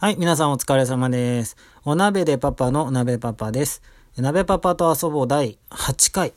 [0.00, 1.58] はい、皆さんお疲れ様です。
[1.84, 3.82] お鍋でパパの鍋パパです。
[4.16, 6.32] 鍋パパと遊ぼう第8回。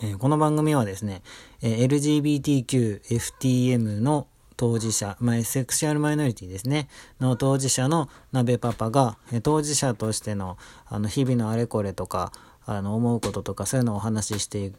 [0.00, 1.22] えーこの番組はですね、
[1.60, 6.86] えー LGBTQ、FTM の当事者、まあ、セクシュアルマイノリティですね、
[7.18, 10.56] の当事者の鍋パパが、え当事者としての、
[10.86, 12.30] あの、日々のあれこれとか、
[12.64, 14.72] あの、思うこととか、そういうのをお話しして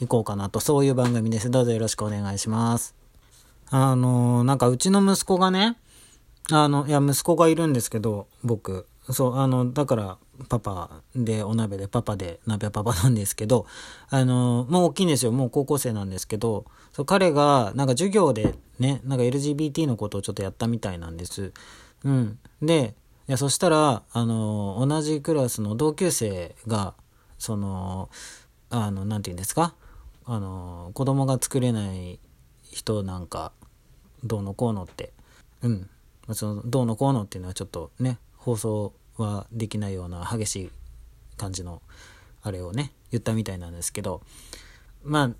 [0.00, 1.48] いこうかなと、そういう番組です。
[1.48, 2.96] どうぞよろしくお願いします。
[3.70, 5.76] あのーなんかうちの息子がね、
[6.50, 8.86] あの、いや、息子がいるんですけど、僕。
[9.10, 13.66] そう、あの、だから、パパで、お鍋で、パパで、鍋はパパなんですけど、
[14.10, 15.32] あの、もう大きいんですよ。
[15.32, 21.52] もう高校生なんですけど、そう彼が、なんか授業でね、なんか LGBT のことをちょっとやったみたいなんです。
[22.04, 22.38] うん。
[22.62, 22.94] で、
[23.28, 26.94] いや、そしたら、あの、同じクラスの同級生が、
[27.38, 28.08] その、
[28.70, 29.74] あの、なんて言うんですか？
[30.24, 32.18] あの、子供が作れない
[32.70, 33.52] 人なんか、
[34.24, 35.12] どうのこうのって、
[35.62, 35.90] うん。
[36.34, 40.70] そのどうのこうのっていうのはちょっとね放送はできないような激しい
[41.36, 41.82] 感じの
[42.42, 44.22] あれをね言ったみたいなんですけど
[45.04, 45.30] まあ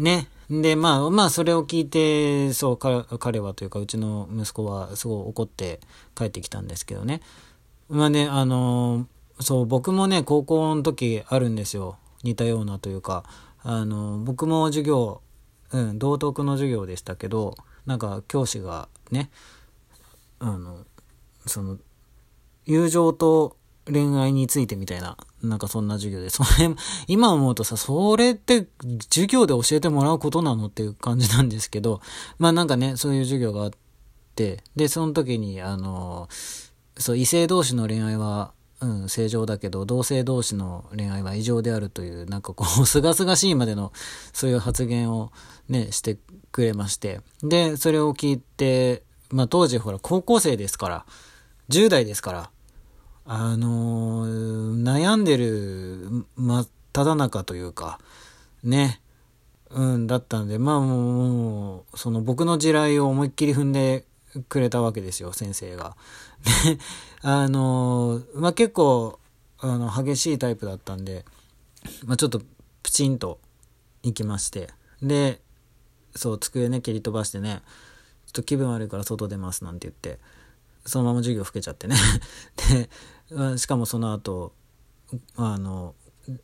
[0.00, 0.28] ね。
[0.50, 5.80] でまあまあそれを聞いてそう彼はというかうちの息子はすごい怒って
[6.14, 7.22] 帰ってきたんですけどね。
[7.88, 9.06] まあねあの
[9.40, 11.98] そう僕もね高校の時あるんですよ。
[12.22, 13.24] 似たようなというか。
[13.64, 15.22] あの僕も授業
[15.72, 17.54] うん道徳の授業でしたけど
[17.86, 19.30] なんか教師がね
[20.42, 20.84] あの、
[21.46, 21.78] その、
[22.64, 26.68] 友情と恋愛についてみたいな、なんかそんな授業で、それ、
[27.06, 28.66] 今思うとさ、それって
[29.08, 32.00] 授業で教えてもらうことなのっていう感じなんですけど、
[32.38, 33.70] まあなんかね、そういう授業があっ
[34.34, 36.28] て、で、その時に、あの、
[36.98, 43.92] そう、異性同士の恋愛は、うん、正常だけど、同性同士の恋愛は異常であるという、なんかこう、すがすがしいまでの、
[44.32, 45.30] そういう発言を
[45.68, 46.18] ね、して
[46.50, 47.20] くれまして。
[47.44, 51.06] で、それを聞いて、まあ当時ほら、高校生ですから、
[51.70, 52.50] 10代ですから、
[53.24, 57.98] あのー悩んでる、まあ、ただ中というか、
[58.62, 59.00] ね、
[59.70, 64.04] うん、だったんで、まあもう、その僕の地雷を思いっきり踏んで
[64.50, 65.96] くれたわけですよ、先生が。
[66.64, 66.78] で、
[67.22, 69.18] あのーまあ結構、
[69.60, 71.24] あの、激しいタイプだったんで、
[72.04, 72.42] まあちょっと
[72.82, 73.40] プチンと
[74.02, 74.68] 行きまして、
[75.00, 75.40] で、
[76.14, 77.62] そう、机ね、蹴り飛ばしてね、
[78.32, 80.18] っと気分悪いから外出ますなんて言って、
[80.86, 81.96] そのまま授業老けちゃってね。
[83.30, 84.52] で、しかもその後、
[85.36, 85.94] あの、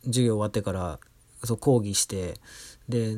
[0.05, 0.99] 授業終わってから、
[1.43, 2.35] そう、講義して、
[2.87, 3.17] で、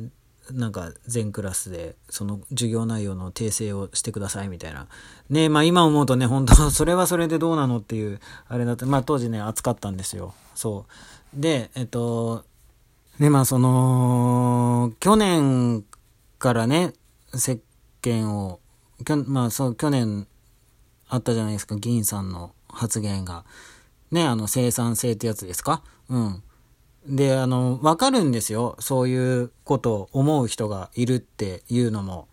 [0.50, 4.88] なんか全クラスでその授業内容の訂正をしてくださいみたいな。
[5.30, 10.34] ねまあ今思うとね、本当 それはそれでどうなのっていう、あれだって、まあ当時ね、暑かったんですよ。
[10.54, 10.86] そ
[11.36, 11.40] う。
[11.40, 12.44] で、えっと、
[13.20, 15.84] で、まあその、去年
[16.38, 16.92] からね、
[17.34, 17.60] 石
[18.02, 18.60] 鹸を、
[19.04, 20.26] きょまあそう、去年
[21.08, 23.44] あったじゃないですか、議員さんの発言が。
[24.10, 25.82] ね、あの、生産性ってやつですか？
[26.08, 26.42] うん。
[27.06, 28.76] で、あの、わかるんですよ。
[28.78, 32.28] そういうことを思う人がいるっていうのも。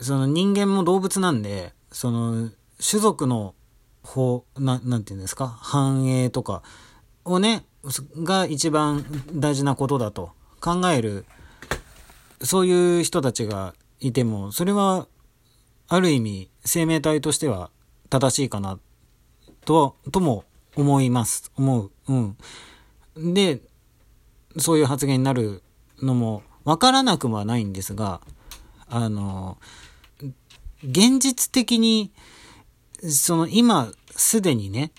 [0.00, 2.50] その人間も動物なんで、その、
[2.86, 3.54] 種族の
[4.02, 5.48] 方、ななんていうんですか？
[5.48, 6.62] 繁栄とか
[7.24, 7.64] をね、
[8.22, 11.24] が一番大事なことだと考える、
[12.42, 15.08] そういう人たちがいても、それは、
[15.88, 17.70] ある意味、生命体としては
[18.10, 18.78] 正しいかな、
[19.64, 20.44] と、とも
[20.76, 21.50] 思います。
[21.56, 21.90] 思う。
[22.08, 22.14] う
[23.20, 23.34] ん。
[23.34, 23.60] で、
[24.58, 25.62] そういう発言になる
[26.02, 28.20] のもわからなくはないんですが、
[28.88, 29.58] あの、
[30.82, 32.12] 現実的に、
[33.08, 34.92] その今すでにね、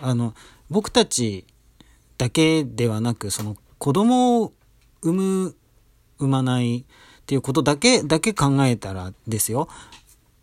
[0.00, 0.34] あの、
[0.68, 1.46] 僕たち
[2.18, 4.52] だけではなく、その子供を
[5.02, 5.56] 産む、
[6.18, 6.84] 産まないっ
[7.26, 9.68] ていうことだけ、だけ考えたらですよ。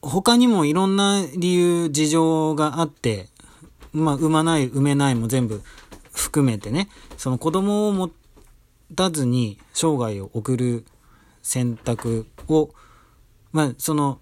[0.03, 3.29] 他にもいろんな理由、事情があって、
[3.93, 5.61] まあ、産まない、産めないも全部
[6.11, 8.11] 含めてね、その子供を持
[8.95, 10.85] たずに生涯を送る
[11.41, 12.71] 選択を、
[13.53, 14.19] まあ、その、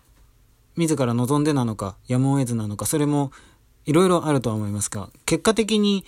[0.77, 3.31] 自ら望んでなのか、やむを得ずなのか、それも
[3.85, 6.05] いろいろあるとは思いますが、結果的に、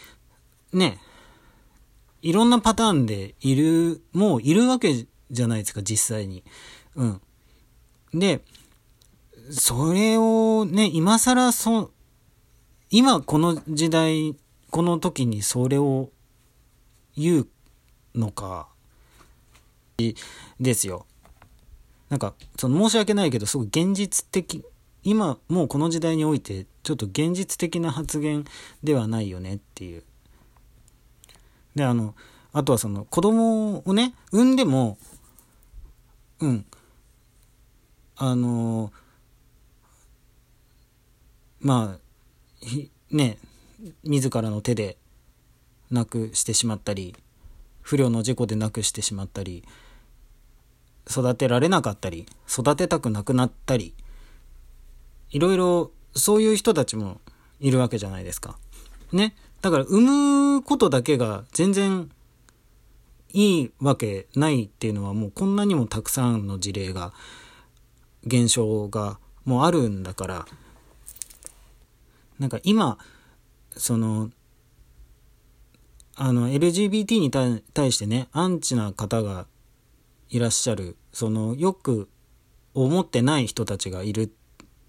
[0.72, 1.00] ね、
[2.22, 4.94] いろんなパターンでいる、もういるわけ
[5.32, 6.44] じゃないですか、実際に。
[6.96, 7.22] うん。
[8.14, 8.42] で、
[9.52, 11.92] それをね、今更そ、
[12.90, 14.36] 今この時代、
[14.70, 16.10] この時にそれを
[17.16, 17.48] 言う
[18.16, 18.68] のか、
[20.60, 21.06] ですよ。
[22.10, 24.64] なんか、その申し訳ないけど、すごい現実的、
[25.04, 28.46] 今、もうこの時代において、ちょっと現実的な発言
[28.84, 30.04] ではないよねっていう。
[31.76, 32.16] で、あの、
[32.52, 34.98] あとはその、子供をね、産んでも、
[36.40, 36.66] うん、
[38.16, 38.92] あの、
[41.64, 43.38] まあ、ね、
[44.04, 44.98] 自らの手で
[45.92, 47.16] 亡くしてしまったり、
[47.82, 49.64] 不慮の事故で亡くしてしまったり、
[51.10, 53.94] 育てられなかったり、育てたくなくなったり、
[55.32, 57.22] いろいろそういう人たちも
[57.62, 58.58] いるわけじゃないですか。
[59.14, 59.34] ね。
[59.62, 62.10] だから産むことだけが全然
[63.32, 67.14] いいわけないっていうのはもうこんなにもたくさんの事例が、
[68.26, 70.46] 現象がもうあるんだから、
[72.40, 72.98] なんか今、
[73.76, 74.32] その、
[76.16, 79.48] あの、LGBT に対してね、アンチな方が
[80.30, 82.10] いらっしゃる、その、よく
[82.74, 84.34] 思ってない人たちがいる。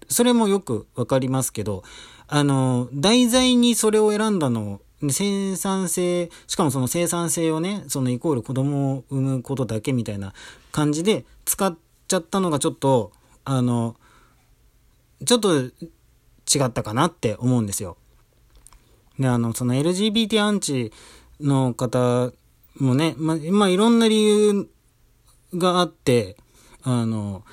[0.07, 1.83] それもよくわかりますけど、
[2.27, 10.33] あの、題材にそれを選んだの、生産性、しかもその生産性をね、そのイコール子供を産むことだけみたいな
[10.71, 11.77] 感じで使っ
[12.07, 13.11] ちゃったのがちょっと、
[13.43, 13.95] あの、
[15.25, 15.71] ちょっと
[16.53, 17.97] 違ったかなって思うんですよ。
[19.19, 20.91] で、あの、その LGBT アンチ
[21.39, 22.31] の方
[22.77, 24.69] もね、ま、ま、いろんな理由
[25.53, 26.37] があって、
[26.83, 27.43] あの、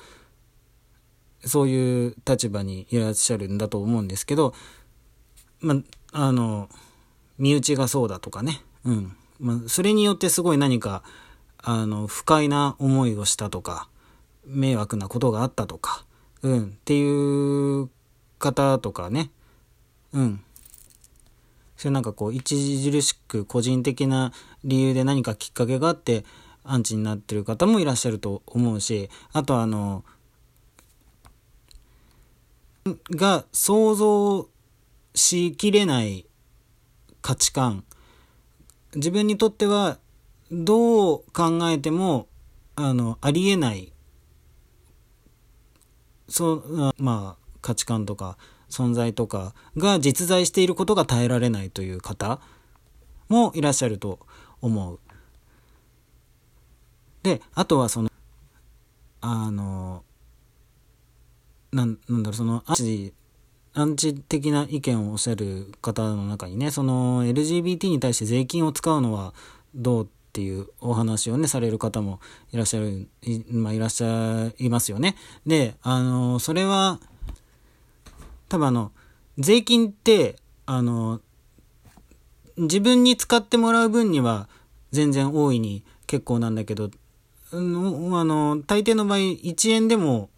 [1.45, 4.53] そういう立場にいらっしゃるんだと思うんですけど、
[5.59, 5.75] ま
[6.11, 6.69] あ、の、
[7.37, 9.15] 身内がそうだとかね、うん。
[9.39, 11.03] ま、それによってすごい何か、
[11.57, 13.89] あの、不快な思いをしたとか、
[14.45, 16.05] 迷惑なことがあったとか、
[16.41, 17.89] うん、っていう
[18.43, 19.31] 方とかね、
[20.11, 20.43] うん。
[21.77, 24.33] それなんかこう、著しく個人的な
[24.65, 26.25] 理由で何かきっかけがあって、
[26.65, 30.03] アンチになってる方もいらっしゃると思うし、あとあの、
[33.11, 34.49] が想像
[35.15, 36.25] しきれない
[37.21, 37.85] 価値観。
[38.95, 39.97] 自分にとっては
[40.51, 42.27] どう考えても、
[42.75, 43.91] あの、ありえない、
[46.27, 48.37] そう、まあ、価値観とか
[48.69, 52.39] 存在とかが実在していることが耐えられないという方
[53.29, 54.19] もいらっしゃると
[54.61, 54.99] 思う。
[57.23, 58.11] で、あとはその、
[59.21, 60.03] あの、
[61.71, 63.13] なん、なんだろう、その、アンチ、
[63.73, 69.33] アンチ的な意見をおっしゃる方の中にね、その、LGBT に対して税金を使うのは
[69.73, 72.19] どうっていうお話をね、される方も
[72.51, 75.15] いらっしゃる、い,、まあ、いらっしゃいますよね。
[75.45, 76.99] で、あの、それは、
[78.53, 78.91] 多分あの、
[79.39, 80.35] 税金って、
[80.67, 81.21] あの、
[82.55, 84.47] 自分に使ってもらう分には
[84.91, 86.91] 全然大いに結構なんだけど、
[87.51, 90.29] あの、大抵の場合、1円でも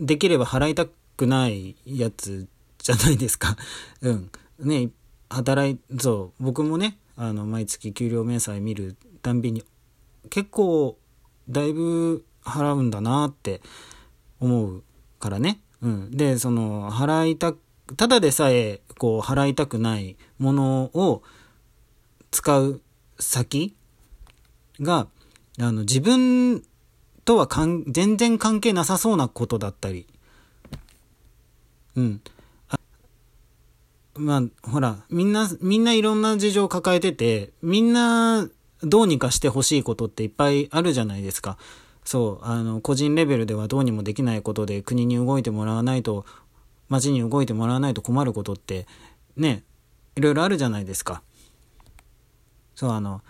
[0.00, 0.86] できれば払いた
[1.18, 3.58] くないやつじゃないですか。
[4.00, 4.30] うん。
[4.58, 4.88] ね、
[5.28, 9.62] 働い、そう、僕もね、あの、毎月給料明細見るたんびに、
[10.30, 10.96] 結構、
[11.50, 13.60] だいぶ払うんだなって
[14.40, 14.82] 思う
[15.20, 15.60] からね。
[15.82, 16.10] うん。
[16.10, 17.54] で、その、払いた、
[17.96, 21.22] ただでさえ、こう、払いたくないものを
[22.30, 22.80] 使う
[23.18, 23.74] 先
[24.80, 25.08] が、
[25.58, 26.62] あの、自分
[27.24, 30.06] とはかん全然関係なさそうなことだったり、
[31.96, 32.20] うん。
[34.14, 38.48] まあ、ほら、みんな、みんないろんな事情を抱えてて、みんな
[38.82, 41.56] どうにかしてほしいことっていっぱいあるじゃないですか。
[42.04, 46.24] そう、あの、個人レベルではどうにもできないことで国に動いてもらわないと、
[46.88, 48.86] 街に動いてもらわないと困ることって、
[49.36, 49.64] ね、
[50.16, 51.22] いろいろあるじゃないですか。
[52.74, 53.22] そう、あの、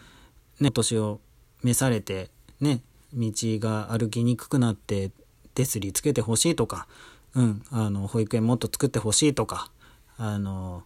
[0.61, 1.21] ね、年を
[1.63, 5.11] 召されて、ね、道が歩きにくくなって
[5.55, 6.87] 手すりつけてほしいとか、
[7.35, 9.71] うん、あの、保育園もっと作ってほしいとか、
[10.17, 10.83] あの、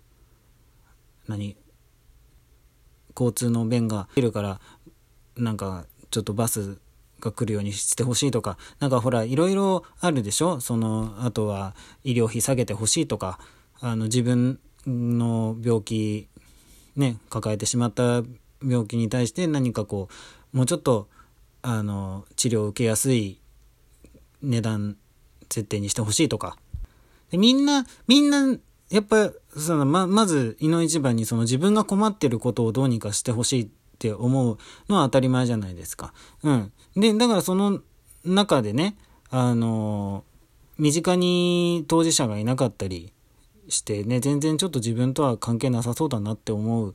[1.28, 1.56] 何、
[3.16, 4.60] 交通の便がいるから、
[5.36, 6.78] なんか、ちょっとバス
[7.20, 10.60] が来るようにしてほしいとか、なんかほら、いろいろあるでしょ？
[10.60, 13.38] その、あとは医療費下げてほしいとか、
[13.80, 16.28] あの、自分の病気、
[16.94, 18.22] ね、抱えてしまった
[18.62, 20.08] 病気に対して何かこ
[20.54, 21.08] う、もうちょっと、
[21.62, 23.40] あの、治療を受けやすい
[24.42, 24.96] 値段
[25.50, 26.56] 設定にしてほしいとか。
[27.30, 28.56] でみんな、みんな、
[28.88, 36.12] やっぱ、その、ま、まず、いの一番にその自分が困ってることをどうにかしてほしいっって思うのは当たり前じゃないですか。
[36.42, 36.72] うん。
[36.94, 37.80] で、だからその
[38.24, 38.96] 中でね、
[39.30, 40.24] あの、
[40.78, 43.12] 身近に当事者がいなかったり
[43.68, 46.94] してね、全然ちょっと自分とは関係なさそうだなって思う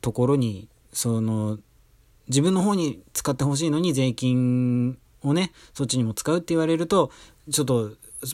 [0.00, 1.58] ところに、その、
[2.28, 7.10] 自分の方に使ってほしいのに税金をね、そっちにも使うって言われると、
[7.50, 7.90] ちょっと、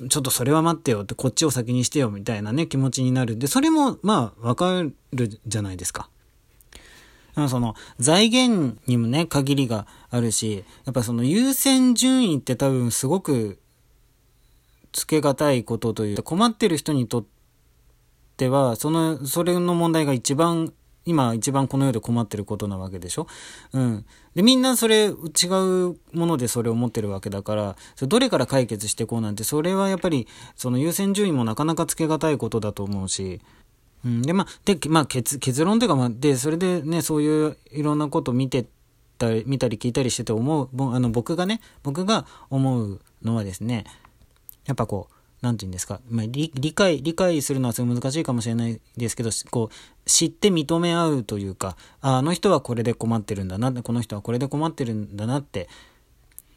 [0.09, 3.39] ちょっとそれは待ってよって、こっちを先にしてよみたいなね、気持ちになる。
[3.39, 4.83] で、それも、まあ、わか
[5.13, 6.11] るじゃないですか。
[7.49, 13.59] その、財源にもね、限りがあるし、やっぱその優先順位って多分すごく、
[14.93, 17.25] つけがたいことという、困ってる人にとっ
[18.37, 20.73] ては、その、それの問題が一番、
[21.07, 23.27] 今一番この世で困ってることなわけでしょ？
[23.73, 24.05] うん。
[24.35, 25.15] で、みんなそれ違う
[26.13, 33.41] ものでそれを持ってるわけだから、それどれから解決していこうなんて、それはやっぱり、その優先順位もなかなかつけがたいことだと思うし、
[34.04, 34.23] うん。
[34.23, 38.66] で、まあ、で、まあ、結、結論というか、まあ、で、それでね、そういういろんなこと見て
[39.19, 43.85] たり、見たり聞いたりしてて思う、あの、僕がね、僕が思うのはですね、
[44.66, 55.69] やっぱこう、なんて言うんですか、まあ、理解、理解するのはすごい難しいかもしれないですけど、こう、知って認め合うというか、ああの人はこれで困ってるんだな、この人はこれで困ってるんだなって、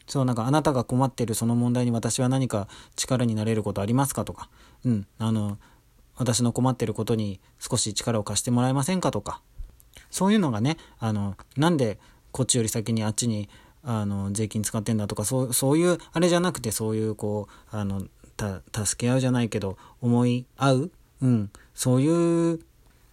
[0.05, 4.49] そう、なんかあなたが困ってるその問題に私は何か力になれることありますかとか、
[4.83, 5.57] うん、あの、
[6.15, 9.41] 私の困ってることに少し力を貸してもらえませんかとか、
[10.09, 11.99] そういうのがね、あの、なんで
[12.31, 13.49] こっちより先にあっちに
[13.83, 18.03] あの税金使ってんだとかそうそういうあれじゃなくてそういうこうあの
[18.73, 20.91] 助け合うじゃないけど、思い合う
[21.21, 21.51] うん。
[21.73, 22.59] そういう、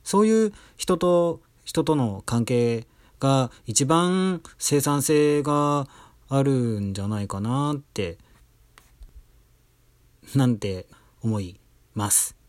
[0.03, 2.87] そういう人と、人との関係
[3.21, 5.87] が一番生産性が
[6.29, 8.19] あるんじゃないかなって、
[10.35, 10.87] なんて
[11.23, 11.61] 思い
[11.95, 12.40] ます。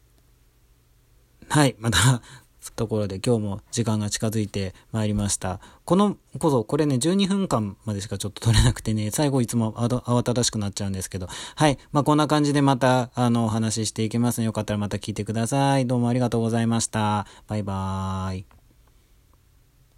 [1.51, 1.75] はい。
[1.79, 2.21] また
[2.77, 5.59] ところで今日も時間が近づいてまいりました。
[5.83, 11.77] このこそ、これね、12分間までしかちょっと取れなくてね、最後いつも慌ただしくなっちゃうんですけど、はい。
[11.91, 15.85] まあ、こんな感じでまた、あの、お話ししていきますので、よかったらまた聞いてください。
[15.85, 17.27] どうもありがとうございました。
[17.47, 18.60] バイバーイ。